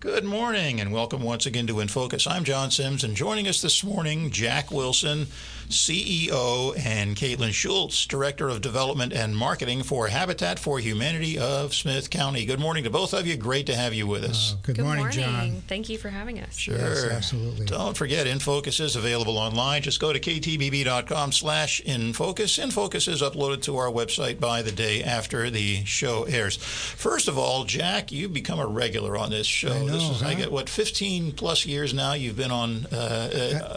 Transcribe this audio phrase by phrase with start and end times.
[0.00, 2.26] Good morning and welcome once again to In Focus.
[2.26, 5.26] I'm John Sims and joining us this morning, Jack Wilson,
[5.68, 12.08] CEO, and Caitlin Schultz, Director of Development and Marketing for Habitat for Humanity of Smith
[12.08, 12.46] County.
[12.46, 13.36] Good morning to both of you.
[13.36, 14.54] Great to have you with us.
[14.54, 15.62] Uh, good, Good morning, John.
[15.68, 16.56] Thank you for having us.
[16.56, 16.78] Sure.
[16.78, 17.66] Yes, absolutely.
[17.66, 19.82] Don't forget, InFocus is available online.
[19.82, 22.58] Just go to ktbb.com slash InFocus.
[22.58, 26.56] InFocus is uploaded to our website by the day after the show airs.
[26.56, 29.89] First of all, Jack, you've become a regular on this show.
[29.90, 32.96] Know, this is, I get, what, 15 plus years now you've been on uh,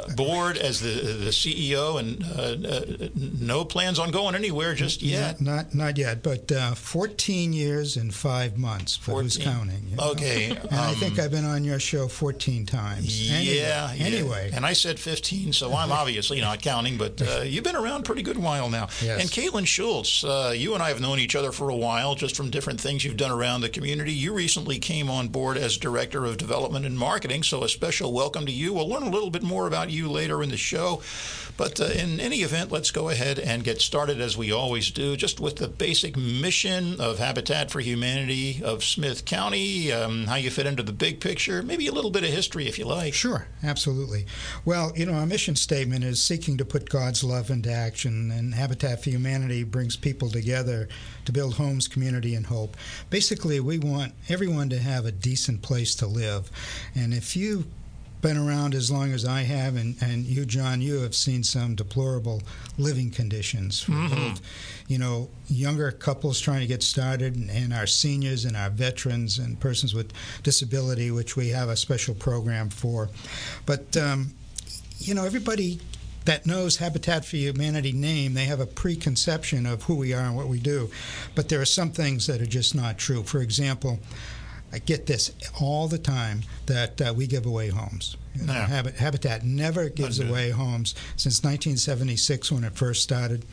[0.08, 5.02] uh, board as the, the CEO and uh, uh, no plans on going anywhere just
[5.02, 5.42] yet.
[5.42, 8.98] Not, not, not yet, but uh, 14 years and five months.
[8.98, 9.84] But who's counting?
[9.90, 10.12] you know?
[10.12, 10.50] Okay.
[10.52, 13.32] And I think um, I've been on your show 14 times.
[13.32, 14.06] Anyway, Yeah, yeah.
[14.06, 14.52] Anyway.
[14.54, 18.04] And I said 15, so I'm obviously not counting, but uh, you've been around a
[18.04, 18.88] pretty good while now.
[19.02, 19.22] Yes.
[19.22, 22.36] And Caitlin Schultz, uh, you and I have known each other for a while, just
[22.36, 24.14] from different things you've done around the community.
[24.14, 28.46] You recently came on board as Director of Development and Marketing, so a special welcome
[28.46, 28.74] to you.
[28.74, 31.02] We'll learn a little bit more about you later in the show.
[31.56, 35.16] But uh, in any event, let's go ahead and get started as we always do,
[35.16, 40.50] just with the basic mission of Habitat for Humanity of Smith County, um, how you
[40.50, 43.14] fit into the big picture, maybe a little bit of history if you like.
[43.14, 44.26] Sure, absolutely.
[44.66, 48.54] Well, you know, our mission statement is seeking to put God's love into action, and
[48.54, 50.90] Habitat for Humanity brings people together
[51.26, 52.76] to build homes, community, and hope.
[53.10, 56.52] Basically, we want everyone to have a decent place to live.
[56.96, 57.66] And if you've
[58.22, 61.76] been around as long as I have, and, and you, John, you have seen some
[61.76, 62.42] deplorable
[62.78, 64.42] living conditions for both,
[64.88, 69.40] you know, younger couples trying to get started, and, and our seniors and our veterans
[69.40, 73.10] and persons with disability, which we have a special program for.
[73.66, 74.34] But, um,
[75.00, 75.82] you know, everybody
[76.24, 80.38] that knows Habitat for Humanity name, they have a preconception of who we are and
[80.38, 80.90] what we do.
[81.36, 83.24] But there are some things that are just not true.
[83.24, 84.00] For example,
[84.74, 88.18] I get this all the time that uh, we give away homes.
[88.34, 88.66] You know, Yeah.
[88.66, 93.46] Habit, Habitat never gives away homes since 1976 when it first started.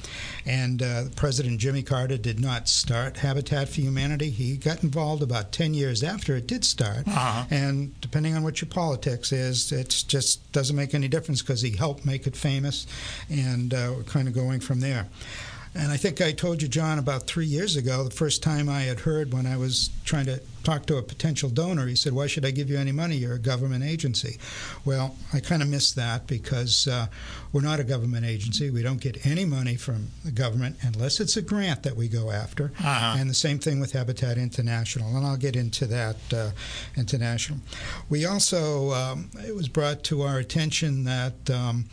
[0.46, 4.30] And uh, President Jimmy Carter did not start Habitat for Humanity.
[4.30, 7.06] He got involved about 10 years after it did start.
[7.06, 7.44] Uh-huh.
[7.50, 11.76] And depending on what your politics is, it just doesn't make any difference because he
[11.76, 12.86] helped make it famous.
[13.28, 15.08] And uh, we're kind of going from there.
[15.72, 18.82] And I think I told you, John, about three years ago, the first time I
[18.82, 22.26] had heard when I was trying to talk to a potential donor, he said, Why
[22.26, 23.16] should I give you any money?
[23.16, 24.38] You're a government agency.
[24.84, 27.06] Well, I kind of missed that because uh,
[27.52, 28.70] we're not a government agency.
[28.70, 32.32] We don't get any money from the government unless it's a grant that we go
[32.32, 32.72] after.
[32.80, 33.16] Uh-huh.
[33.16, 35.16] And the same thing with Habitat International.
[35.16, 36.50] And I'll get into that uh,
[36.96, 37.60] international.
[38.08, 41.48] We also, um, it was brought to our attention that.
[41.48, 41.86] Um,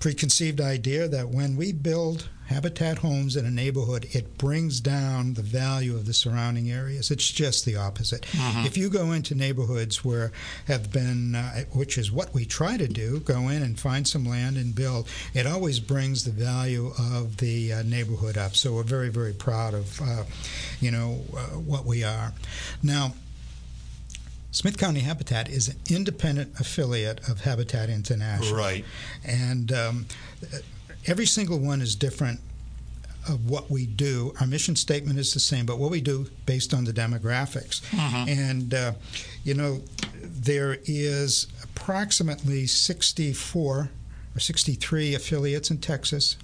[0.00, 5.42] preconceived idea that when we build habitat homes in a neighborhood, it brings down the
[5.42, 7.10] value of the surrounding areas.
[7.10, 8.24] It's just the opposite.
[8.64, 10.32] If you go into neighborhoods where
[10.66, 14.24] have been, uh, which is what we try to do, go in and find some
[14.24, 18.56] land and build, it always brings the value of the uh, neighborhood up.
[18.56, 20.24] So we're very, very proud of, uh,
[20.80, 22.32] you know, uh, what we are.
[22.82, 23.12] Now,
[24.50, 28.84] Smith County Habitat is an independent affiliate of Habitat International Right.
[29.24, 30.06] and um,
[31.06, 32.40] every single one is different
[33.28, 34.32] of what we do.
[34.40, 37.82] Our mission statement is the same, but what we do based on the demographics.
[38.28, 38.92] And uh,
[39.44, 39.82] you know,
[40.22, 43.90] there is approximately 64
[44.38, 46.36] or 63 affiliates in Texas.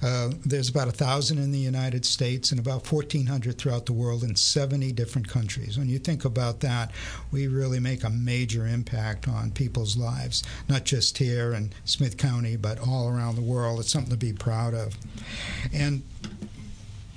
[0.00, 4.22] Uh, there's about a thousand in the United States and about 1,400 throughout the world
[4.22, 5.76] in 70 different countries.
[5.76, 6.92] When you think about that,
[7.32, 12.54] we really make a major impact on people's lives, not just here in Smith County,
[12.54, 13.80] but all around the world.
[13.80, 14.96] It's something to be proud of.
[15.72, 16.04] And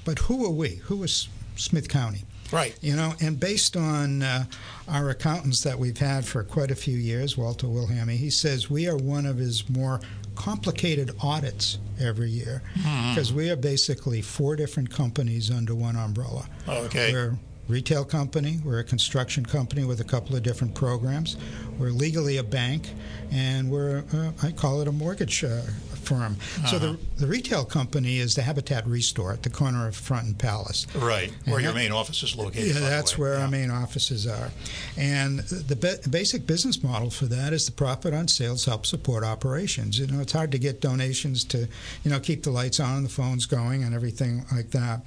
[0.06, 0.78] but who are we?
[0.86, 2.24] Who is Smith County?
[2.52, 2.76] Right.
[2.82, 4.46] You know, and based on uh,
[4.88, 8.88] our accountants that we've had for quite a few years, Walter Wilhelmy, he says we
[8.88, 10.00] are one of his more
[10.36, 12.62] complicated audits every year
[13.10, 16.46] because we are basically four different companies under one umbrella.
[16.68, 17.12] Okay.
[17.14, 21.38] We're a retail company, we're a construction company with a couple of different programs,
[21.80, 22.90] we're legally a bank,
[23.32, 25.62] and we're, uh, I call it a mortgage uh,
[26.06, 26.38] firm.
[26.70, 30.38] So the, the retail company is the Habitat Restore at the corner of Front and
[30.38, 30.86] Palace.
[30.96, 31.32] Right.
[31.46, 32.76] Where And your main office is located.
[32.76, 33.42] Yeah, that's where Yeah.
[33.44, 34.52] our main offices are.
[34.98, 39.24] And the ba- basic business model for that is the profit on sales helps support
[39.24, 40.00] operations.
[40.00, 41.68] You know, it's hard to get donations to,
[42.04, 45.02] you know, keep the lights on and the phones going and everything like that.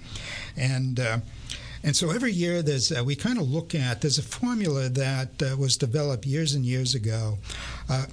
[0.56, 1.18] And uh,
[1.84, 5.40] and so every year there's uh, we kind of look at there's a formula that
[5.42, 7.38] uh, was developed years and years ago.
[7.88, 8.06] Uh,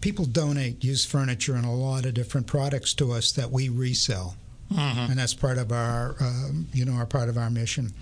[0.00, 4.36] people donate used furniture and a lot of different products to us that we resell
[4.72, 5.10] Mhm.
[5.10, 7.92] and that's part of our um, you know our part of our mission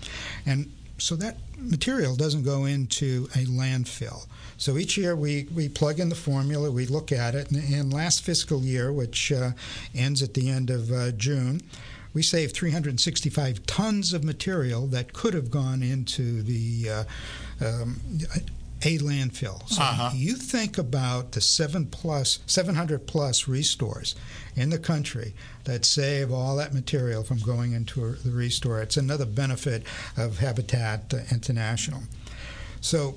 [0.45, 4.25] and so that material doesn't go into a landfill.
[4.57, 7.91] So each year we, we plug in the formula, we look at it, and, and
[7.91, 9.51] last fiscal year, which uh,
[9.95, 11.61] ends at the end of uh, June,
[12.13, 17.03] we saved 365 tons of material that could have gone into the uh,
[17.65, 17.99] um,
[18.85, 19.67] a landfill.
[19.69, 20.11] So uh-huh.
[20.13, 24.15] you think about the seven plus, 700 plus restores
[24.55, 25.33] in the country
[25.63, 28.81] that save all that material from going into a, the restore.
[28.81, 29.83] It's another benefit
[30.17, 32.01] of Habitat International.
[32.81, 33.15] So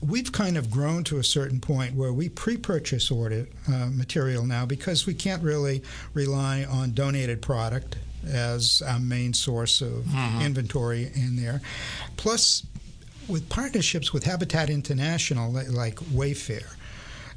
[0.00, 4.64] we've kind of grown to a certain point where we pre-purchase order uh, material now
[4.64, 5.82] because we can't really
[6.14, 7.96] rely on donated product
[8.26, 10.44] as our main source of Mhm.
[10.44, 11.60] inventory in there.
[12.16, 12.64] Plus,
[13.28, 16.64] with partnerships with Habitat International, like Wayfair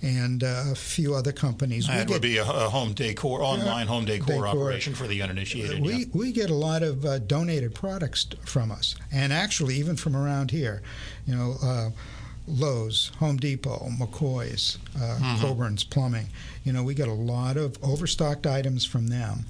[0.03, 4.05] and uh, a few other companies, That would be a, a home decor, online home
[4.05, 4.47] decor, decor.
[4.47, 5.79] operation for the uninitiated.
[5.83, 6.05] we, yeah.
[6.13, 10.49] we get a lot of uh, donated products from us, and actually even from around
[10.49, 10.81] here,
[11.27, 11.89] you know, uh,
[12.47, 15.39] Lowe's, Home Depot, McCoy's, uh, Mhm.
[15.39, 16.29] Coburn's Plumbing.
[16.63, 19.45] You know, we get a lot of overstocked items from them,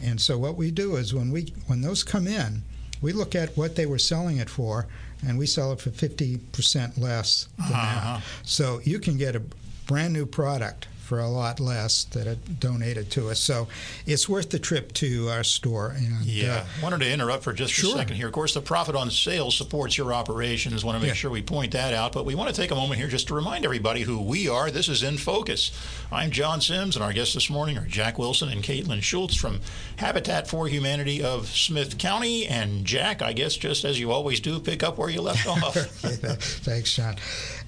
[0.00, 2.62] and so what we do is when we when those come in,
[3.02, 4.86] we look at what they were selling it for,
[5.26, 8.16] and we sell it for fifty percent less than Uh-huh.
[8.18, 8.22] that.
[8.44, 9.42] So you can get a
[9.86, 13.40] brand new product for a lot less that it donated to us.
[13.40, 13.66] So
[14.06, 15.88] it's worth the trip to our store.
[15.96, 16.58] And, Yeah.
[16.58, 17.96] uh, Wanted to interrupt for just Sure.
[17.96, 18.28] a second here.
[18.28, 20.84] Of course, the profit on sales supports your operations.
[20.84, 21.14] Want to make Yeah.
[21.14, 22.12] sure we point that out.
[22.12, 24.70] But we want to take a moment here just to remind everybody who we are.
[24.70, 25.72] This is In Focus.
[26.12, 29.60] I'm John Sims, and our guests this morning are Jack Wilson and Caitlin Schultz from
[29.96, 32.46] Habitat for Humanity of Smith County.
[32.46, 35.74] And Jack, I guess just as you always do, pick up where you left off.
[35.74, 37.16] Thanks, John.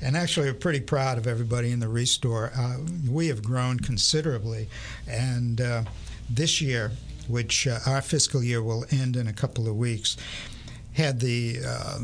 [0.01, 2.53] And actually, we're pretty proud of everybody in the Restore.
[2.57, 2.77] Uh,
[3.09, 4.69] we have grown considerably,
[5.09, 5.83] and uh,
[6.31, 6.93] this year,
[7.29, 10.17] which uh, our fiscal year will end in a couple of weeks,
[10.93, 11.99] had the uh,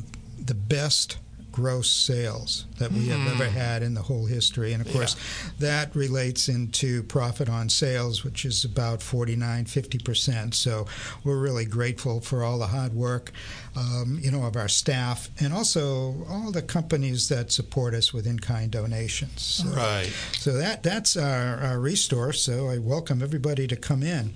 [0.44, 1.19] the best
[1.58, 4.72] gross sales that we have ever had in the whole history.
[4.72, 5.16] And of course,
[5.58, 10.55] that relates into profit on sales, which is about 49, 50%.
[10.55, 10.87] So
[11.25, 13.32] we're really grateful for all the hard work,
[13.75, 18.25] um, you know, of our staff and also all the companies that support us with
[18.25, 19.43] in-kind donations.
[19.43, 20.12] So, right.
[20.34, 22.32] so that that's our, our restore.
[22.32, 24.34] So I welcome everybody to come in.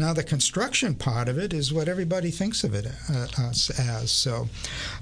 [0.00, 4.10] Now the construction part of it is what everybody thinks of it uh, as.
[4.10, 4.48] So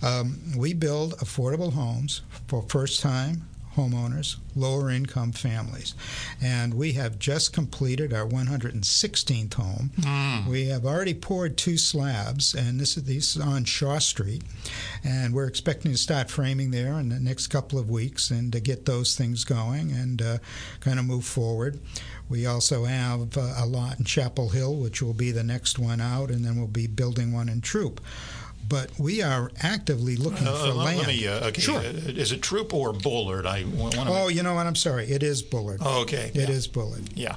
[0.02, 3.42] um, we build affordable homes for first-time
[3.78, 5.94] homeowners, lower income families.
[6.42, 9.90] And we have just completed our 116th home.
[10.48, 14.42] We have already poured two slabs, and this is these are on Shaw Street.
[15.04, 18.60] And we're expecting to start framing there in the next couple of weeks and to
[18.60, 20.38] get those things going and uh,
[20.80, 21.78] kind of move forward.
[22.28, 26.00] We also have uh, a lot in Chapel Hill, which will be the next one
[26.00, 28.00] out, and then we'll be building one in Troup.
[28.68, 30.98] But we are actively looking Uh, for let, land.
[30.98, 31.26] let me.
[31.26, 31.60] Uh, okay.
[31.62, 31.78] Sure.
[31.78, 33.46] Uh, is it Troup or Bullard?
[33.46, 34.04] I want to.
[34.06, 34.66] Oh, you know what?
[34.66, 35.06] I'm sorry.
[35.10, 35.78] It is Bullard.
[35.82, 36.30] oh, okay.
[36.34, 36.50] It yeah.
[36.50, 37.08] is Bullard.
[37.14, 37.36] Yeah.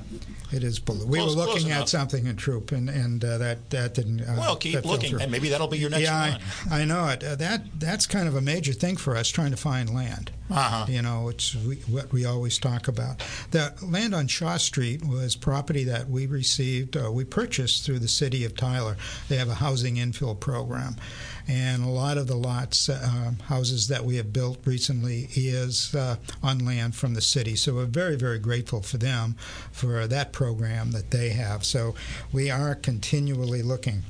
[0.51, 1.07] It is Bullard.
[1.07, 4.22] We Close- were looking at something in Troup, and and uh, that that didn't.
[4.22, 5.19] Uh, Well, keep looking, through.
[5.19, 6.42] and maybe that'll be your next yeah, one.
[6.69, 7.24] I, I know it.
[7.24, 10.31] Uh, that that's kind of a major thing for us trying to find land.
[10.50, 10.86] Uh-huh.
[10.89, 13.24] You know, it's we, what we always talk about.
[13.51, 18.10] The land on Shaw Street was property that we received, uh, we purchased through the
[18.10, 18.98] city of Tyler.
[19.30, 20.98] They have a housing infill program,
[21.47, 26.15] and a lot of the lots, uh, houses that we have built recently, is uh,
[26.41, 27.55] on land from the city.
[27.55, 29.36] So we're very, very grateful for them
[29.72, 31.63] for that program that they have.
[31.65, 31.96] So
[32.31, 34.03] we are continually looking.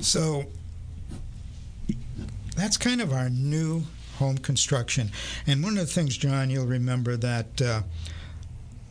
[0.00, 0.46] So
[2.56, 3.84] that's kind of our new
[4.16, 5.10] home construction.
[5.46, 7.82] And one of the things, John, you'll remember that uh,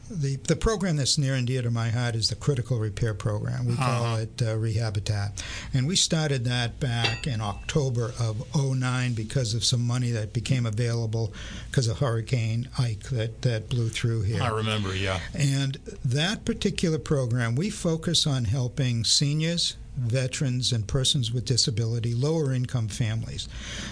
[0.09, 3.65] the the program that's near and dear to my heart is the critical repair program.
[3.65, 4.21] We call Uh-huh.
[4.21, 5.41] it uh, Rehabitat,
[5.73, 10.65] and we started that back in October of '09 because of some money that became
[10.65, 11.33] available
[11.69, 14.41] because of Hurricane Ike that that blew through here.
[14.41, 14.95] I remember.
[14.95, 15.19] Yeah.
[15.33, 22.53] And that particular program, we focus on helping seniors, veterans, and persons with disability, lower
[22.53, 23.47] income families.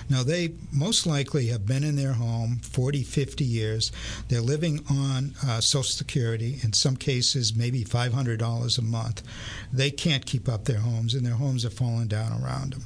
[0.09, 3.91] Now, they most likely have been in their home 40, 50 years.
[4.29, 9.23] They're living on uh, Social Security, in some cases, maybe $500 a month.
[9.73, 12.83] They can't keep up their homes, and their homes are falling down around them.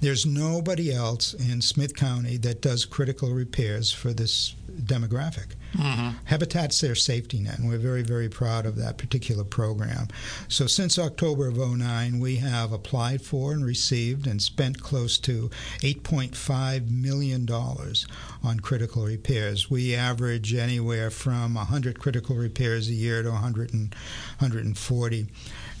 [0.00, 5.54] There's nobody else in Smith County that does critical repairs for this demographic.
[5.74, 6.16] Mm-hmm.
[6.24, 10.08] Habitat's their safety net, and we're very, very proud of that particular program.
[10.48, 15.50] So, since October of 09, we have applied for and received and spent close to
[15.80, 19.70] $8.5 million on critical repairs.
[19.70, 23.94] We average anywhere from 100 critical repairs a year to 100 and,
[24.38, 25.26] 140.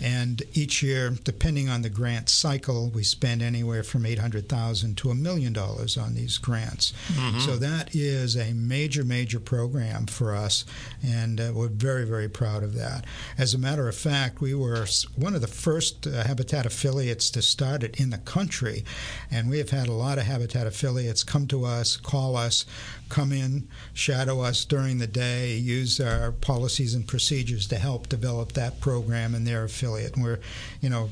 [0.00, 5.08] And each year, depending on the grant cycle, we spend anywhere from from 800,000 to
[5.08, 6.92] a million dollars on these grants.
[7.14, 7.38] Mm-hmm.
[7.40, 10.66] So that is a major, major program for us,
[11.02, 13.06] and uh, we're very, very proud of that.
[13.38, 17.40] As a matter of fact, we were one of the first uh, Habitat affiliates to
[17.40, 18.84] start it in the country,
[19.30, 22.66] and we have had a lot of Habitat affiliates come to us, call us,
[23.08, 28.52] come in, shadow us during the day, use our policies and procedures to help develop
[28.52, 30.14] that program in their affiliate.
[30.14, 30.40] And we're,
[30.80, 31.10] you know,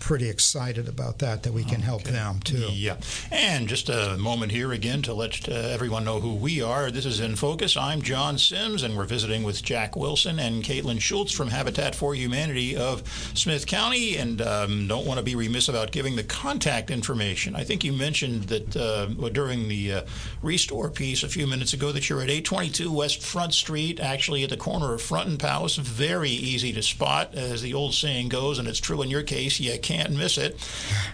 [0.00, 1.82] pretty excited about that, that we can okay.
[1.82, 2.68] help them too.
[2.72, 2.96] Yeah.
[3.30, 6.90] And just a moment here again to let uh, everyone know who we are.
[6.90, 7.76] This is In Focus.
[7.76, 12.14] I'm John Sims, and we're visiting with Jack Wilson and Caitlin Schultz from Habitat for
[12.14, 14.16] Humanity of Smith County.
[14.16, 17.54] And um, don't want to be remiss about giving the contact information.
[17.54, 20.02] I think you mentioned that uh, during the uh,
[20.42, 24.50] restore piece a few minutes ago that you're at 822 West Front Street, actually at
[24.50, 25.76] the corner of Front and Palace.
[25.76, 29.60] Very easy to spot, as the old saying goes, and it's true in your case.
[29.60, 30.56] You can't miss it.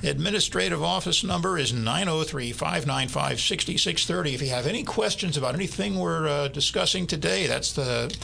[0.02, 4.35] Administrative office number is 903 595 6630.
[4.35, 8.14] If you have any questions about anything we're uh, discussing today, that's the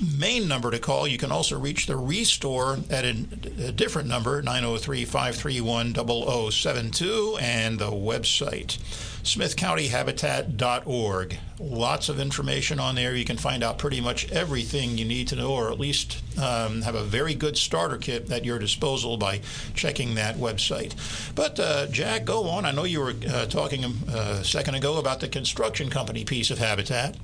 [0.00, 1.06] main number to call.
[1.06, 3.10] You can also reach the Restore at a,
[3.66, 8.78] a different number, 903 531 0072, and the website
[9.28, 11.38] smithcountyhabitat.org.
[11.60, 13.14] Lots of information on there.
[13.14, 16.80] You can find out pretty much everything you need to know, or at least um,
[16.82, 19.40] have a very good starter kit at your disposal by
[19.74, 20.94] checking that website.
[21.34, 22.64] But, uh, Jack, go on.
[22.64, 26.50] I know you were uh, talking uh, a second ago about the construction company piece
[26.50, 27.16] of Habitat.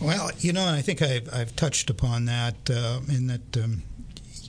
[0.00, 3.56] Well, you know, and I think I've, I've touched upon that uh, in that.
[3.56, 3.82] Um,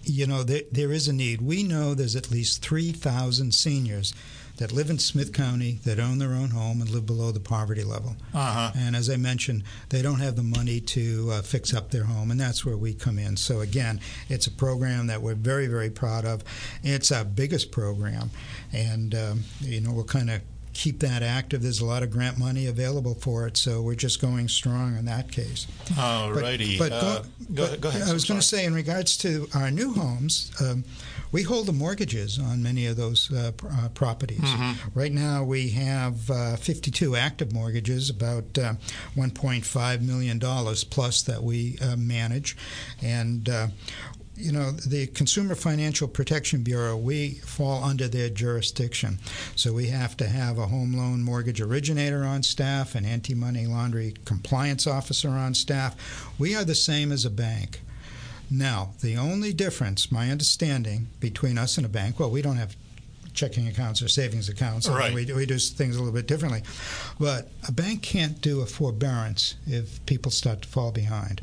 [0.03, 1.41] you know, there, there is a need.
[1.41, 4.13] We know there's at least 3,000 seniors
[4.59, 7.83] that live in Smith County that own their own home and live below the poverty
[7.83, 8.15] level.
[8.33, 8.71] Uh-huh.
[8.75, 12.29] And as I mentioned, they don't have the money to uh, fix up their home,
[12.29, 13.37] and that's where we come in.
[13.37, 16.43] So again, it's a program that we're very, very proud of.
[16.83, 18.31] It's our biggest program,
[18.73, 20.41] and um, you know we'll kind of
[20.79, 21.61] keep that active.
[21.61, 25.03] There's a lot of grant money available for it, so we're just going strong in
[25.05, 25.67] that case.
[25.99, 26.79] All righty.
[26.79, 28.03] But, but, uh, go, go, ahead.
[28.03, 30.85] I was going to say, in regards to our new homes, um,
[31.33, 34.39] we hold the mortgages on many of those uh, pr- uh, properties.
[34.39, 34.97] Mm-hmm.
[34.97, 38.75] Right now, we have uh, 52 active mortgages, about uh,
[39.17, 42.55] 1.5 million dollars plus that we uh, manage,
[43.01, 43.67] and uh,
[44.39, 49.19] you know, the Consumer Financial Protection Bureau, we fall under their jurisdiction.
[49.55, 53.67] So we have to have a home loan mortgage originator on staff, an anti money
[53.67, 56.29] laundering compliance officer on staff.
[56.39, 57.81] We are the same as a bank.
[58.49, 62.75] Now, the only difference, my understanding, between us and a bank, well, we don't have
[63.33, 64.87] checking accounts or savings accounts.
[64.87, 65.13] Right.
[65.13, 66.63] We, we do things a little bit differently.
[67.19, 71.41] But a bank can't do a forbearance if people start to fall behind.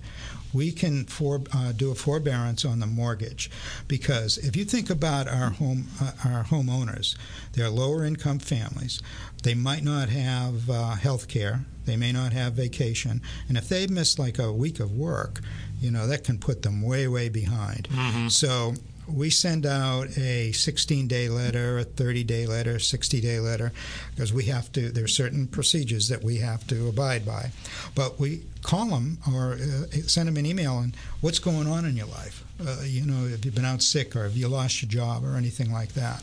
[0.56, 3.50] We can for, uh, do a forbearance on the mortgage
[3.86, 7.14] because if you think about our home uh, our homeowners,
[7.52, 9.02] they're lower income families.
[9.42, 11.66] They might not have uh, health care.
[11.84, 15.42] They may not have vacation, and if they miss like a week of work,
[15.78, 17.88] you know, that can put them way, way behind.
[17.90, 18.28] Mm-hmm.
[18.28, 18.74] So
[19.08, 23.72] we send out a 16 day letter, a 30 day letter, 60 day letter,
[24.14, 27.50] because we have to, there are certain procedures that we have to abide by.
[27.94, 31.96] But we call them or uh, send them an email and what's going on in
[31.96, 32.44] your life?
[32.60, 35.36] Uh, you know, if you've been out sick or have you lost your job or
[35.36, 36.22] anything like that.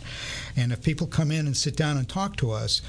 [0.55, 2.81] And if people come in and sit down and talk to us,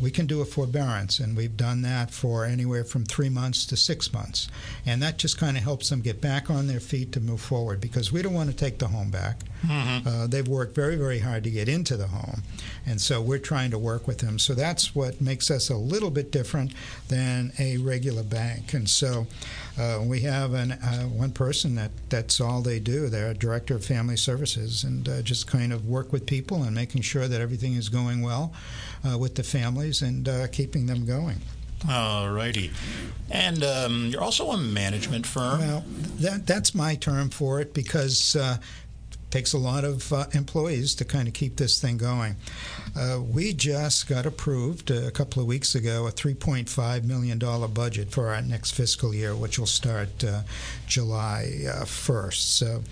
[0.00, 3.76] we can do a forbearance, and we've done that for anywhere from three months to
[3.76, 4.48] six months.
[4.86, 7.80] And that just kind of helps them get back on their feet to move forward
[7.80, 9.40] because we don't want to take the home back.
[9.62, 10.08] Mm-hmm.
[10.08, 12.42] Uh, they've worked very, very hard to get into the home,
[12.86, 14.38] and so we're trying to work with them.
[14.38, 16.72] So that's what makes us a little bit different
[17.08, 18.72] than a regular bank.
[18.74, 19.26] And so
[19.78, 23.08] uh, we have an, uh, one person that that's all they do.
[23.08, 26.74] They're a director of family services and uh, just kind of work with people and
[26.74, 28.52] making sure that everything is going well
[29.04, 31.36] uh, with the families and uh, keeping them going.
[31.88, 32.72] All righty.
[33.30, 35.60] And um, you're also a management firm.
[35.60, 35.84] Well,
[36.18, 38.58] that, that's my term for it because uh,
[39.30, 42.36] takes a lot of uh, employees to kind of keep this thing going.
[42.96, 47.38] Uh, we just got approved a couple of weeks ago a $3.5 million
[47.72, 50.42] budget for our next fiscal year, which will start uh,
[50.86, 52.10] July 1st.
[52.10, 52.82] Uh, so,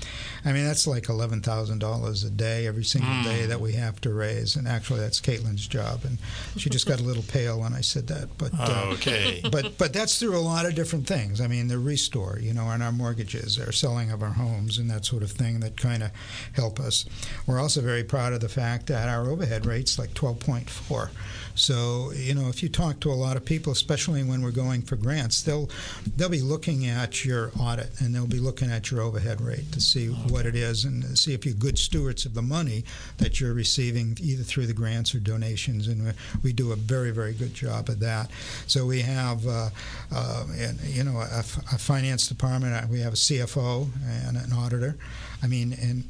[0.44, 3.24] I mean, that's like $11,000 a day every single mm.
[3.24, 4.54] day that we have to raise.
[4.54, 6.04] And actually, that's Caitlin's job.
[6.04, 6.18] And
[6.56, 8.28] she just got a little pale when I said that.
[8.38, 9.40] But, uh, okay.
[9.50, 11.40] but, but that's through a lot of different things.
[11.40, 14.88] I mean, the restore, you know, and our mortgages, our selling of our homes, and
[14.90, 16.10] that sort of thing that kind of
[16.54, 17.06] help us.
[17.46, 21.10] We're also very proud of the fact that our overhead rate's like 12.4.
[21.58, 24.82] So you know, if you talk to a lot of people, especially when we're going
[24.82, 25.68] for grants, they'll
[26.16, 29.80] they'll be looking at your audit and they'll be looking at your overhead rate to
[29.80, 30.18] see okay.
[30.32, 32.84] what it is and see if you're good stewards of the money
[33.18, 35.88] that you're receiving either through the grants or donations.
[35.88, 38.30] And we do a very very good job of that.
[38.66, 39.70] So we have uh,
[40.12, 42.88] uh, and, you know a, a finance department.
[42.88, 43.88] We have a CFO
[44.26, 44.96] and an auditor.
[45.42, 46.04] I mean, an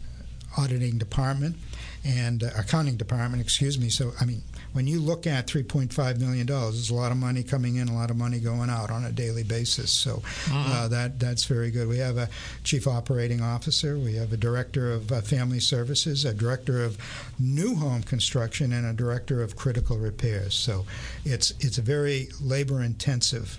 [0.57, 1.57] auditing department
[2.05, 3.89] and uh, accounting department, excuse me.
[3.89, 7.77] So, I mean, when you look at $3.5 million, there's a lot of money coming
[7.77, 9.91] in, a lot of money going out on a daily basis.
[9.91, 10.73] So mm-hmm.
[10.73, 11.89] uh, that that's very good.
[11.89, 12.29] We have a
[12.65, 16.99] chief operating officer, we have a director of uh, family services, a director of
[17.39, 20.55] new home construction, and a director of critical repairs.
[20.55, 20.87] So
[21.25, 23.59] it's it's a very labor intensive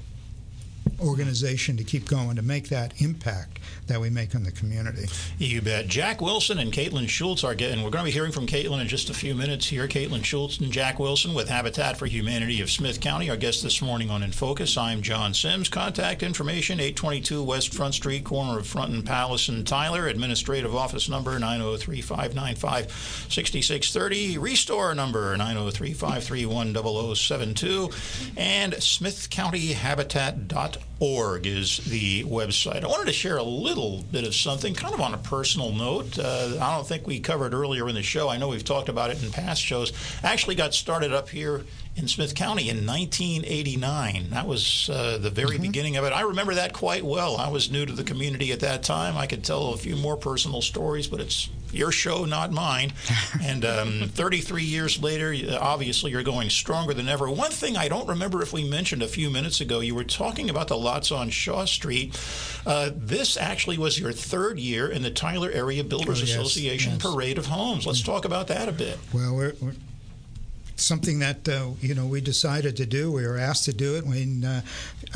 [1.02, 5.08] organization to keep going to make that impact that we make on the community.
[5.38, 5.88] You bet.
[5.88, 8.88] Jack Wilson and Caitlin Schultz are getting, we're going to be hearing from Caitlin in
[8.88, 9.88] just a few minutes here.
[9.88, 13.30] Caitlin Schultz and Jack Wilson with Habitat for Humanity of Smith County.
[13.30, 14.78] Our guest this morning on In Focus.
[14.78, 15.68] I'm John Sims.
[15.70, 20.08] Contact information 822 West Front Street, corner of Front and Palace and Tyler.
[20.08, 24.38] Administrative office number 903 595 6630.
[24.38, 26.76] Restore number 903 531
[27.16, 27.90] 0072.
[28.38, 32.84] And smithcountyhabitat.org org is the website.
[32.84, 36.20] I wanted to share a little bit of something, kind of on a personal note.
[36.20, 38.30] Uh, I don't think we covered earlier in the show.
[38.30, 39.94] I know we've talked about it in past shows.
[40.24, 41.64] I actually got started up here
[42.00, 44.30] in Smith County in 1989.
[44.32, 45.64] That was uh, the very mm-hmm.
[45.64, 46.14] beginning of it.
[46.14, 47.38] I remember that quite well.
[47.38, 49.18] I was new to the community at that time.
[49.18, 52.94] I could tell a few more personal stories, but it's your show, not mine.
[53.44, 57.30] and um, 33 years later, obviously, you're going stronger than ever.
[57.30, 60.50] One thing I don't remember if we mentioned a few minutes ago, you were talking
[60.50, 62.20] about the lots on Shaw Street.
[62.66, 66.94] Uh, this actually was your third year in the Tyler Area Builders oh, yes, Association
[66.94, 67.02] yes.
[67.02, 67.86] Parade of Homes.
[67.86, 68.98] Let's talk about that a bit.
[69.14, 69.74] Well, we're, we're
[70.80, 73.12] something that uh, you know we decided to do.
[73.12, 74.62] We were asked to do it when uh,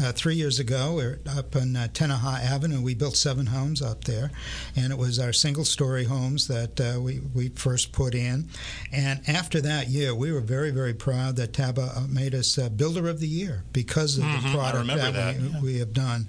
[0.01, 2.81] uh, three years ago we are up on uh, Tenneha Avenue.
[2.81, 4.31] We built seven homes up there,
[4.75, 8.49] and it was our single-story homes that uh, we we first put in.
[8.91, 13.09] And after that year, we were very very proud that TABA uh, made us Builder
[13.09, 15.37] of the Year because of mm-hmm, the product that, that.
[15.37, 15.61] We, yeah.
[15.61, 16.27] we, have done.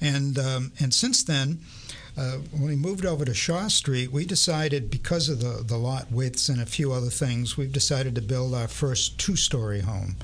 [0.00, 1.60] And um, and since then
[2.16, 6.12] uh, when we moved over to Shaw Street, we decided, because of the, the lot
[6.12, 10.16] widths and a few other things, we've decided to build our first two story home.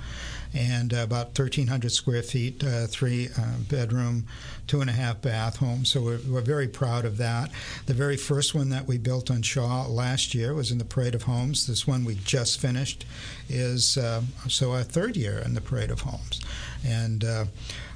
[0.55, 4.27] And uh, about 1,300 square feet, uh, three uh, bedroom,
[4.66, 5.85] two and a half bath home.
[5.85, 7.51] So we're, we're, very proud of that.
[7.85, 11.14] The very first one that we built on Shaw last year was in the Parade
[11.14, 11.66] of Homes.
[11.66, 13.05] This one we just finished
[13.48, 16.40] is uh, so our third year in the Parade of Homes.
[16.83, 17.44] And uh,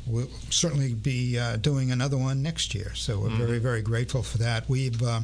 [0.06, 2.94] we'll certainly be uh, doing another one next year.
[2.94, 3.46] So we're mm-hmm.
[3.46, 4.68] very, very grateful for that.
[4.68, 5.20] We've, uh,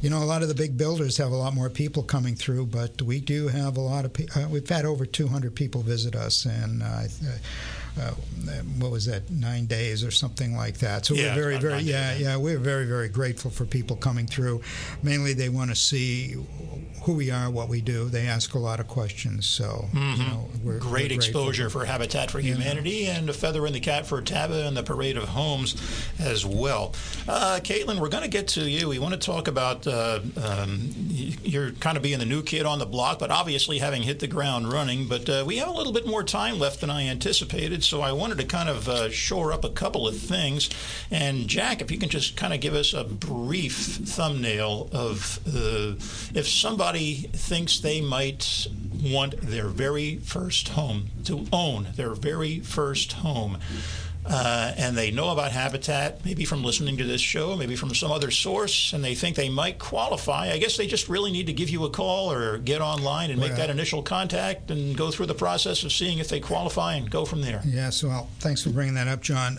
[0.00, 2.66] you know, a lot of the big builders have a lot more people coming through,
[2.66, 4.12] but we do have a lot of.
[4.12, 6.82] Pe- uh, we've had over 200 people visit us, and
[7.98, 11.06] uh, uh, what was that nine days or something like that.
[11.06, 12.22] So yeah, we're very very yeah days.
[12.22, 14.62] yeah we're very very grateful for people coming through.
[15.02, 16.36] Mainly they want to see
[17.04, 18.08] who we are, what we do.
[18.08, 19.46] They ask a lot of questions.
[19.46, 20.20] So mm-hmm.
[20.20, 23.18] you know, we're, great we're exposure for Habitat for Humanity yeah.
[23.18, 25.76] and a feather in the cap for TABA and the Parade of Homes
[26.18, 26.94] as well.
[27.28, 28.88] Uh, Caitlin, we're going to get to you.
[28.88, 32.78] We want to talk about uh, um, you're kind of being the new kid on
[32.78, 35.06] the block, but obviously having hit the ground running.
[35.06, 38.12] But uh, we have a little bit more time left than I anticipated so I
[38.12, 40.70] wanted to kind of uh, shore up a couple of things.
[41.10, 45.94] And Jack, if you can just kind of give us a brief thumbnail of uh,
[46.34, 48.66] if somebody thinks they might
[49.02, 53.58] want their very first home, to own their very first home
[54.26, 58.10] uh, and they know about Habitat, maybe from listening to this show, maybe from some
[58.10, 61.52] other source, and they think they might qualify, I guess they just really need to
[61.52, 65.10] give you a call or get online and make well, that initial contact and go
[65.10, 67.60] through the process of seeing if they qualify and go from there.
[67.66, 69.58] Yes, well, thanks for bringing that up, John.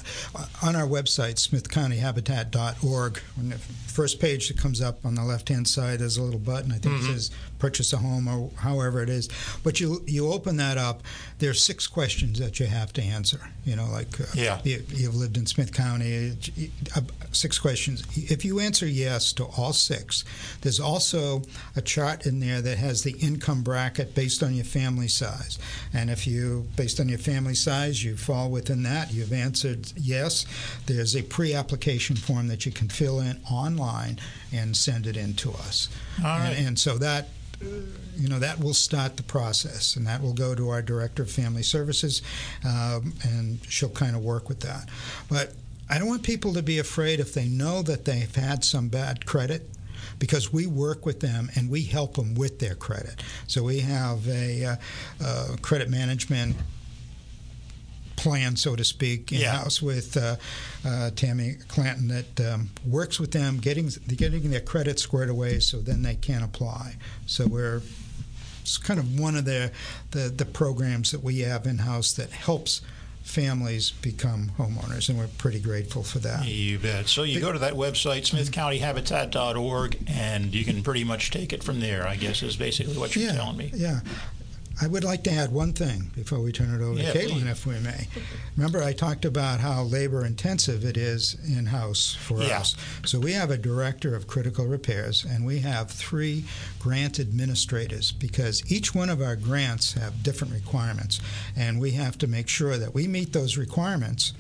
[0.64, 3.58] On our website, smithcountyhabitat.org, on the
[3.96, 6.72] first page that comes up on the left hand side, there's a little button.
[6.72, 7.12] I think mm-hmm.
[7.12, 9.30] it says purchase a home or however it is.
[9.64, 11.02] But you you open that up,
[11.40, 13.40] there's six questions that you have to answer.
[13.64, 14.55] You know, like uh, yeah.
[14.64, 16.38] You, have lived in Smith County,
[16.96, 18.04] uh, six questions.
[18.16, 20.24] If you answer yes to all six,
[20.62, 21.42] there's also
[21.76, 25.60] a chart in there that has the income bracket based on your family size.
[25.94, 30.46] And if you, based on your family size, you fall within that, you've answered yes,
[30.86, 34.20] there's a pre-application form that you can fill in online
[34.54, 35.90] and send it in to us.
[36.20, 36.50] All right.
[36.50, 37.30] and, and so that
[38.18, 41.32] you know that will start the process, and that will go to our director of
[41.32, 42.22] family services,
[42.66, 44.90] um, and she'll kind of work with that.
[45.30, 45.54] But
[45.90, 49.26] I don't want people to be afraid if they know that they've had some bad
[49.26, 49.70] credit
[50.18, 53.22] because we work with them and we help them with their credit.
[53.48, 54.76] So we have a uh,
[55.24, 56.56] uh, credit management
[58.26, 59.86] plan, so to speak, in house yeah.
[59.86, 60.36] with uh,
[60.84, 65.78] uh, Tammy Clanton that um, works with them, getting getting their credit squared away, so
[65.78, 66.96] then they can apply.
[67.28, 67.84] So we're
[68.62, 69.72] it's kind of one of the
[70.10, 72.82] the, the programs that we have in house that helps
[73.22, 76.48] families become homeowners, and we're pretty grateful for that.
[76.48, 77.08] You bet.
[77.08, 81.80] So you go to that website, smithcountyhabitat.org, and you can pretty much take it from
[81.80, 83.72] there, I guess, is basically what you're yeah, telling me.
[83.76, 84.00] Yeah.
[84.82, 87.42] I would like to add one thing before we turn it over yeah, to Caitlin,
[87.44, 87.48] please.
[87.48, 88.08] if we may.
[88.58, 92.60] Remember, I talked about how labor intensive it is in house for yeah.
[92.60, 92.76] us.
[93.06, 96.44] So we have a director of critical repairs, and we have three
[96.80, 101.22] grant administrators because each one of our grants have different requirements,
[101.56, 104.34] and we have to make sure that we meet those requirements.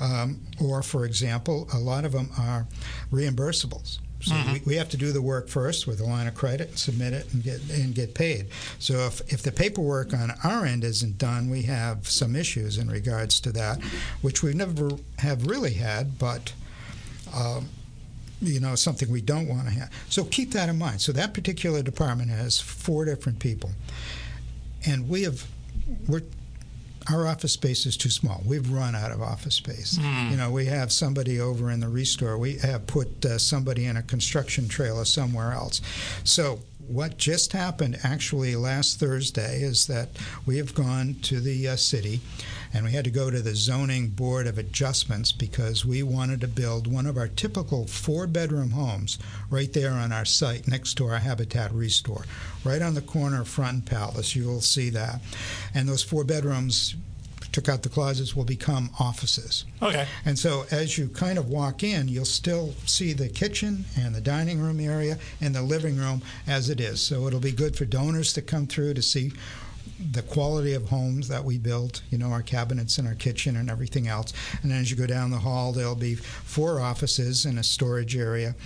[0.00, 2.66] Um, or, for example, a lot of them are
[3.12, 3.98] reimbursables.
[4.24, 4.52] So mm-hmm.
[4.54, 7.32] we, we, have to do the work first with a line of credit, submit it,
[7.32, 8.46] and get and get paid.
[8.78, 12.88] So if, if the paperwork on our end isn't done, we have some issues in
[12.88, 13.82] regards to that,
[14.22, 16.52] which we never have really had, but.
[17.34, 17.68] Um,
[18.40, 19.90] you know, something we don't want to have.
[20.10, 21.00] So keep that in mind.
[21.00, 23.70] So that particular department has four different people,
[24.86, 25.46] and we have
[26.06, 26.22] we're
[27.10, 28.42] our office space is too small.
[28.46, 29.98] We've run out of office space.
[29.98, 30.30] Mm.
[30.30, 32.38] You know, we have somebody over in the restore.
[32.38, 35.80] We have put uh, somebody in a construction trailer somewhere else.
[36.24, 40.08] So what just happened actually last Thursday is that
[40.46, 42.20] we have gone to the uh, city
[42.72, 46.48] and we had to go to the zoning board of adjustments because we wanted to
[46.48, 49.18] build one of our typical four bedroom homes
[49.50, 52.24] right there on our site next to our Habitat Restore.
[52.64, 55.20] Right on the corner of Front Palace, you will see that.
[55.74, 56.96] And those four bedrooms
[57.54, 59.64] took out the closets will become offices.
[59.80, 60.08] Okay.
[60.24, 64.20] And so as you kind of walk in, you'll still see the kitchen and the
[64.20, 67.00] dining room area and the living room as it is.
[67.00, 69.32] So it'll be good for donors to come through to see
[70.10, 73.70] the quality of homes that we built, you know, our cabinets and our kitchen and
[73.70, 74.32] everything else.
[74.62, 78.16] And then as you go down the hall, there'll be four offices and a storage
[78.16, 78.56] area,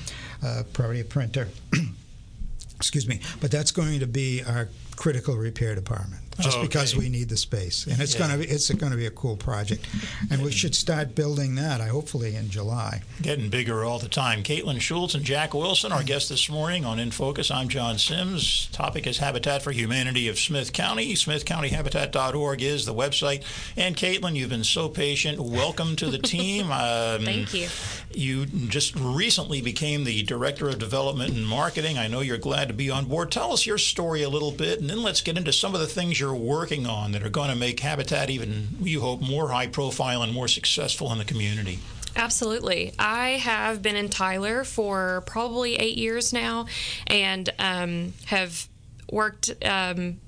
[0.42, 1.48] uh, probably a printer.
[2.76, 3.20] Excuse me.
[3.42, 6.68] But that's going to be our critical repair department just oh, okay.
[6.68, 8.26] because we need the space, and it's yeah.
[8.26, 9.86] going to be it's going to be a cool project,
[10.30, 11.80] and we should start building that.
[11.80, 13.02] I hopefully in July.
[13.20, 14.42] Getting bigger all the time.
[14.42, 17.50] Caitlin Schultz and Jack Wilson, our guests this morning on In Focus.
[17.50, 18.68] I'm John Sims.
[18.72, 21.14] Topic is Habitat for Humanity of Smith County.
[21.14, 23.44] SmithCountyHabitat.org is the website.
[23.76, 25.40] And Caitlin, you've been so patient.
[25.40, 26.68] Welcome to the team.
[26.78, 27.68] Um, Thank you.
[28.14, 31.98] You just recently became the director of development and marketing.
[31.98, 33.32] I know you're glad to be on board.
[33.32, 35.86] Tell us your story a little bit, and then let's get into some of the
[35.86, 39.48] things you're you're working on that are going to make Habitat even, you hope, more
[39.48, 41.78] high profile and more successful in the community?
[42.16, 42.92] Absolutely.
[42.98, 46.66] I have been in Tyler for probably eight years now
[47.06, 48.68] and um, have
[49.10, 50.20] worked um,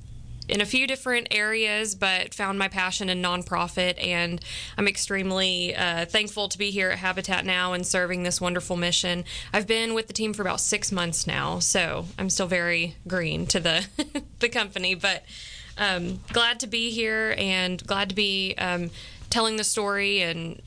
[0.48, 4.02] in a few different areas, but found my passion in nonprofit.
[4.02, 4.40] And
[4.78, 9.24] I'm extremely uh, thankful to be here at Habitat now and serving this wonderful mission.
[9.52, 13.46] I've been with the team for about six months now, so I'm still very green
[13.48, 13.86] to the
[14.38, 15.24] the company, but
[15.80, 18.90] um, glad to be here and glad to be um,
[19.30, 20.60] telling the story and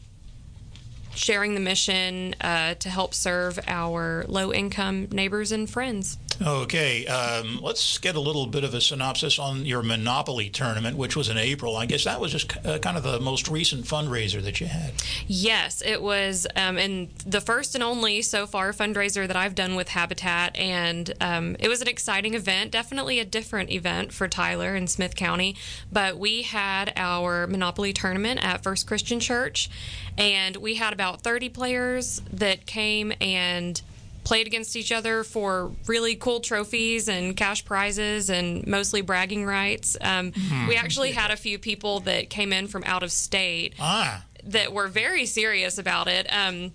[1.16, 6.18] sharing the mission uh, to help serve our low income neighbors and friends.
[6.42, 11.16] Okay, um, let's get a little bit of a synopsis on your Monopoly tournament, which
[11.16, 11.76] was in April.
[11.76, 14.94] I guess that was just uh, kind of the most recent fundraiser that you had.
[15.28, 19.76] Yes, it was, um, and the first and only so far fundraiser that I've done
[19.76, 22.72] with Habitat, and um, it was an exciting event.
[22.72, 25.56] Definitely a different event for Tyler and Smith County,
[25.92, 29.70] but we had our Monopoly tournament at First Christian Church,
[30.18, 33.82] and we had about 30 players that came and
[34.24, 39.98] played against each other for really cool trophies and cash prizes and mostly bragging rights.
[40.02, 40.68] Um, hmm.
[40.68, 44.24] We actually had a few people that came in from out of state ah.
[44.44, 46.28] that were very serious about it.
[46.32, 46.72] Um,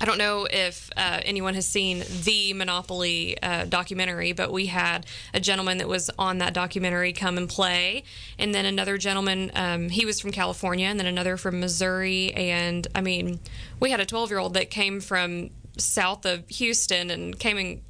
[0.00, 5.06] I don't know if uh, anyone has seen the Monopoly uh, documentary, but we had
[5.32, 8.04] a gentleman that was on that documentary come and play,
[8.38, 12.86] and then another gentleman, um, he was from California, and then another from Missouri, and
[12.94, 13.40] I mean,
[13.80, 17.82] we had a 12 year old that came from south of Houston and came and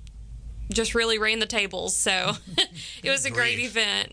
[0.73, 1.97] just really ran the tables.
[1.97, 2.33] So
[3.03, 4.13] it was a great event.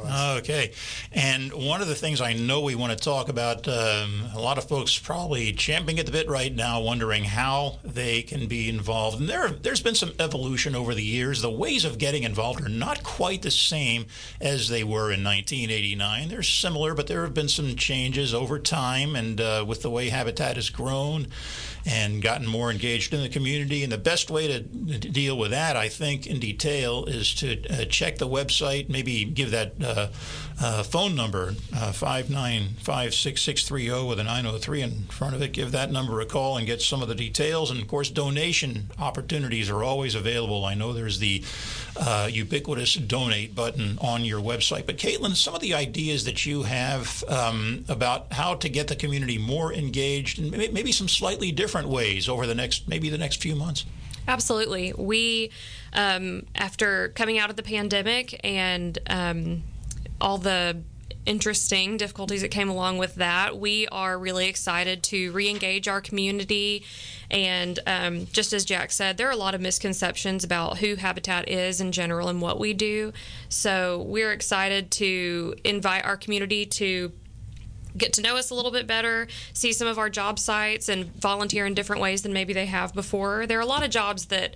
[0.00, 0.38] Was.
[0.38, 0.72] Okay.
[1.12, 4.58] And one of the things I know we want to talk about, um, a lot
[4.58, 9.20] of folks probably champing at the bit right now, wondering how they can be involved.
[9.20, 11.42] And there, there's been some evolution over the years.
[11.42, 14.06] The ways of getting involved are not quite the same
[14.40, 16.28] as they were in 1989.
[16.28, 20.08] They're similar, but there have been some changes over time and uh, with the way
[20.08, 21.28] Habitat has grown
[21.86, 23.82] and gotten more engaged in the community.
[23.82, 27.66] And the best way to, to deal with that, I think, in detail, is to
[27.68, 29.89] uh, check the website, maybe give that uh,
[30.62, 35.52] uh, phone number, uh, 5956630 with a 903 in front of it.
[35.52, 37.70] Give that number a call and get some of the details.
[37.70, 40.64] And of course, donation opportunities are always available.
[40.64, 41.42] I know there's the
[41.96, 44.86] uh, ubiquitous donate button on your website.
[44.86, 48.96] But Caitlin, some of the ideas that you have um, about how to get the
[48.96, 53.40] community more engaged and maybe some slightly different ways over the next maybe the next
[53.40, 53.86] few months.
[54.28, 54.92] Absolutely.
[54.96, 55.50] We,
[55.92, 59.62] um, after coming out of the pandemic and um,
[60.20, 60.82] all the
[61.26, 63.58] interesting difficulties that came along with that.
[63.58, 66.84] We are really excited to re engage our community.
[67.30, 71.48] And um, just as Jack said, there are a lot of misconceptions about who Habitat
[71.48, 73.12] is in general and what we do.
[73.48, 77.12] So we're excited to invite our community to
[77.96, 81.06] get to know us a little bit better, see some of our job sites, and
[81.16, 83.46] volunteer in different ways than maybe they have before.
[83.46, 84.54] There are a lot of jobs that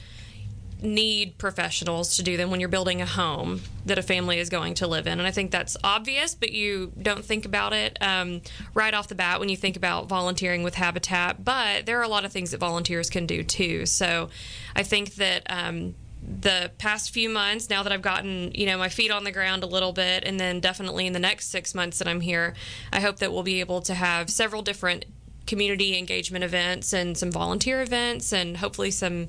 [0.82, 4.74] need professionals to do them when you're building a home that a family is going
[4.74, 5.18] to live in.
[5.18, 8.42] And I think that's obvious, but you don't think about it um,
[8.74, 11.44] right off the bat when you think about volunteering with Habitat.
[11.44, 13.87] But there are a lot of things that volunteers can do too.
[13.87, 14.28] So
[14.74, 15.42] I think that.
[15.48, 15.94] Um,
[16.40, 19.62] the past few months now that I've gotten you know my feet on the ground
[19.62, 22.54] a little bit and then definitely in the next 6 months that I'm here
[22.90, 25.04] I hope that we'll be able to have several different
[25.46, 29.28] community engagement events and some volunteer events and hopefully some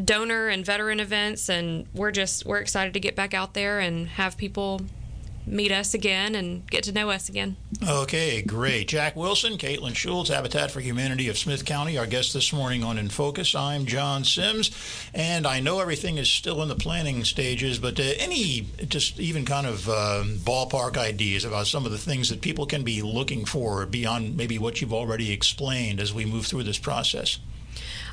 [0.00, 4.08] donor and veteran events and we're just we're excited to get back out there and
[4.08, 4.80] have people
[5.46, 7.56] meet us again and get to know us again.
[7.86, 8.88] Okay, great.
[8.88, 12.98] Jack Wilson, Caitlin Schultz, Habitat for Humanity of Smith County, our guest this morning on
[12.98, 13.54] In Focus.
[13.54, 14.70] I'm John Sims,
[15.14, 19.44] and I know everything is still in the planning stages, but uh, any just even
[19.44, 23.44] kind of uh, ballpark ideas about some of the things that people can be looking
[23.44, 27.38] for beyond maybe what you've already explained as we move through this process?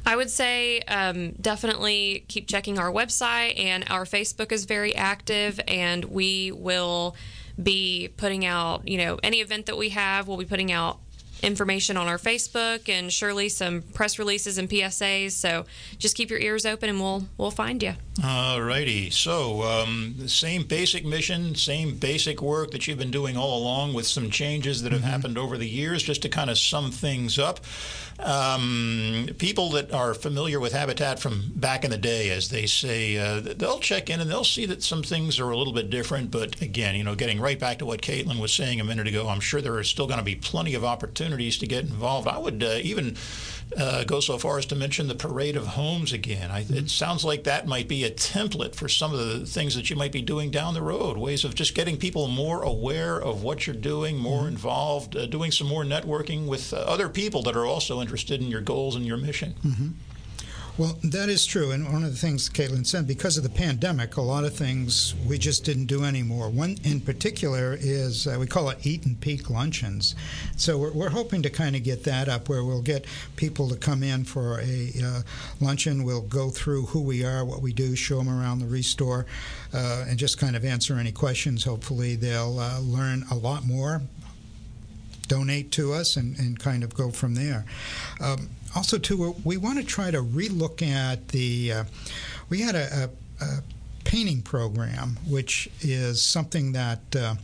[0.06, 5.60] I would say um, definitely keep checking our website, and our Facebook is very active,
[5.68, 7.16] and we will
[7.62, 11.00] be putting out, you know, any event that we have, we'll be putting out
[11.44, 15.32] information on our Facebook and surely some press releases and PSAs.
[15.32, 15.66] So
[15.98, 17.94] just keep your ears open and we'll we'll find you.
[18.24, 19.10] All righty.
[19.10, 23.94] So um, the same basic mission, same basic work that you've been doing all along,
[23.94, 25.10] with some changes that have mm-hmm.
[25.10, 26.02] happened over the years.
[26.02, 27.60] Just to kind of sum things up,
[28.20, 33.18] um, people that are familiar with Habitat from back in the day, as they say,
[33.18, 36.32] uh, they'll check in and they'll see that some things are a little bit different.
[36.32, 39.28] But again, you know, getting right back to what Caitlin was saying a minute ago,
[39.28, 42.28] I'm sure there are still going to be plenty of opportunities to get involved.
[42.28, 43.16] I would uh, even
[43.76, 46.52] uh, go so far as to mention the parade of homes again.
[46.52, 49.90] I, it sounds like that might be a template for some of the things that
[49.90, 51.18] you might be doing down the road.
[51.18, 54.50] Ways of just getting people more aware of what you're doing, more mm-hmm.
[54.50, 58.48] involved, uh, doing some more networking with uh, other people that are also interested in
[58.48, 59.54] your goals and your mission.
[59.66, 59.88] Mm-hmm.
[60.78, 61.72] Well, that is true.
[61.72, 65.14] And one of the things Caitlin said, because of the pandemic, a lot of things
[65.28, 66.50] we just didn't do anymore.
[66.50, 70.16] One in particular is uh, we call it Eat and Peek luncheons.
[70.56, 73.76] So we're, we're hoping to kind of get that up where we'll get people to
[73.76, 75.22] come in for a uh,
[75.60, 76.04] luncheon.
[76.04, 79.26] We'll go through who we are, what we do, show them around the restore,
[79.74, 81.64] uh, and just kind of answer any questions.
[81.64, 84.02] Hopefully, they'll uh, learn a lot more
[85.28, 87.66] donate to us and, and kind of go from there.
[88.22, 91.72] Um, also, too, we want to try to relook at the.
[91.72, 91.84] Uh,
[92.50, 93.10] we had a,
[93.42, 93.62] a, a
[94.08, 97.36] painting program, which is something that, uh,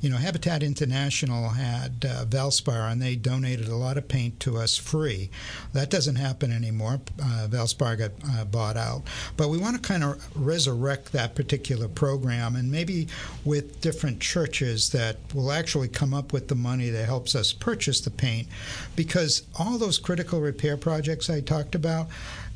[0.00, 4.56] you know, Habitat International had uh, Valspar, and they donated a lot of paint to
[4.56, 5.30] us free.
[5.74, 7.00] That doesn't happen anymore.
[7.22, 9.02] Uh, Valspar got uh, bought out.
[9.36, 13.06] But we want to kind of resurrect that particular program, and maybe
[13.44, 18.00] with different churches that will actually come up with the money that helps us purchase
[18.00, 18.48] the paint,
[18.96, 22.08] because all those critical repair projects I talked about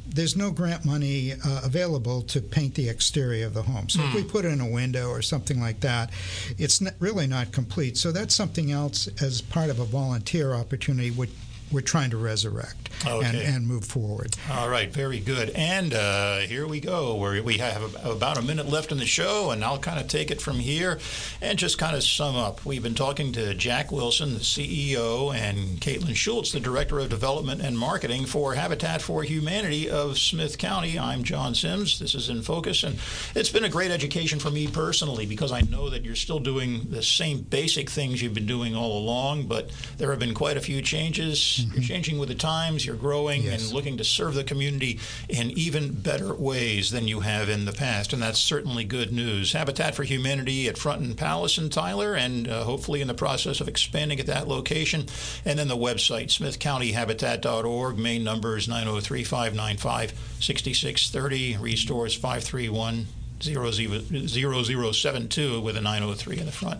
[0.06, 3.88] there's no grant money uh, available to paint the exterior of the home.
[3.88, 4.08] So mm.
[4.08, 4.28] if we hmm.
[4.28, 6.10] put in a window or something like that,
[6.58, 7.96] it's not, really not complete.
[7.96, 11.30] So that's something else as part of a volunteer opportunity, which
[11.72, 13.26] we're trying to resurrect okay.
[13.26, 14.36] and, and move forward.
[14.50, 15.50] All right, very good.
[15.50, 17.14] And uh, here we go.
[17.14, 20.30] Where we have about a minute left in the show, and I'll kind of take
[20.30, 20.98] it from here
[21.40, 22.64] and just kind of sum up.
[22.64, 27.60] We've been talking to Jack Wilson, the CEO, and Caitlin Schultz, the Director of Development
[27.60, 30.98] and Marketing for Habitat for Humanity of Smith County.
[30.98, 31.98] I'm John Sims.
[31.98, 32.98] This is In Focus, and
[33.34, 36.90] it's been a great education for me personally because I know that you're still doing
[36.90, 40.60] the same basic things you've been doing all along, but there have been quite a
[40.60, 41.61] few changes.
[41.64, 41.74] Mm-hmm.
[41.74, 43.64] You're changing with the times, you're growing yes.
[43.64, 44.98] and looking to serve the community
[45.28, 49.52] in even better ways than you have in the past, and that's certainly good news.
[49.52, 53.60] Habitat for Humanity at Front and Palace in Tyler, and uh, hopefully in the process
[53.60, 55.06] of expanding at that location.
[55.44, 57.98] And then the website, smithcountyhabitat.org.
[57.98, 61.56] Main number is 903 595 6630.
[61.58, 63.06] Restores 531
[63.42, 66.78] 0072 with a 903 in the front.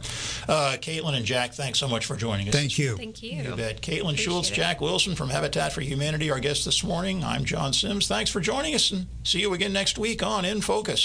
[0.49, 2.55] Uh, Caitlin and Jack, thanks so much for joining us.
[2.55, 2.97] Thank you.
[2.97, 3.43] Thank you.
[3.43, 3.83] You bet.
[3.83, 4.55] Caitlin Schultz, it.
[4.55, 7.25] Jack Wilson from Habitat for Humanity, our guest this morning.
[7.25, 8.09] I'm John Sims.
[8.09, 11.01] Thanks for joining us and see you again next week on In Focus.